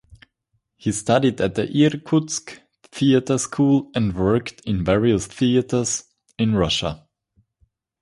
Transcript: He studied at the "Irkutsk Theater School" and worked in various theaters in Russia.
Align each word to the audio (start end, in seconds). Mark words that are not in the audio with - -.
He 0.77 0.91
studied 0.93 1.39
at 1.41 1.53
the 1.53 1.67
"Irkutsk 1.67 2.59
Theater 2.91 3.37
School" 3.37 3.91
and 3.93 4.15
worked 4.15 4.59
in 4.61 4.83
various 4.83 5.27
theaters 5.27 6.05
in 6.39 6.55
Russia. 6.55 7.05